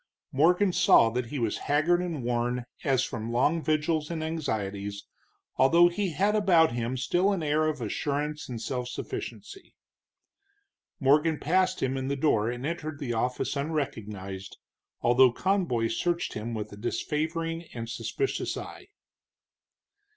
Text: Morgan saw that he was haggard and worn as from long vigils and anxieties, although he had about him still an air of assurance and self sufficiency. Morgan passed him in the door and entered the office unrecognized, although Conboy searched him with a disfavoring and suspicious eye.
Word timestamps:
Morgan 0.31 0.73
saw 0.73 1.11
that 1.11 1.27
he 1.27 1.37
was 1.37 1.59
haggard 1.69 2.01
and 2.01 2.23
worn 2.23 2.65
as 2.83 3.03
from 3.03 3.31
long 3.31 3.61
vigils 3.61 4.09
and 4.09 4.23
anxieties, 4.23 5.05
although 5.57 5.89
he 5.89 6.09
had 6.09 6.35
about 6.35 6.71
him 6.71 6.97
still 6.97 7.31
an 7.31 7.43
air 7.43 7.67
of 7.67 7.81
assurance 7.81 8.49
and 8.49 8.59
self 8.59 8.87
sufficiency. 8.87 9.75
Morgan 10.99 11.39
passed 11.39 11.83
him 11.83 11.97
in 11.97 12.07
the 12.07 12.15
door 12.15 12.49
and 12.49 12.65
entered 12.65 12.97
the 12.97 13.13
office 13.13 13.55
unrecognized, 13.55 14.57
although 15.01 15.31
Conboy 15.31 15.87
searched 15.87 16.33
him 16.33 16.55
with 16.55 16.73
a 16.73 16.77
disfavoring 16.77 17.65
and 17.71 17.87
suspicious 17.87 18.57
eye. 18.57 18.87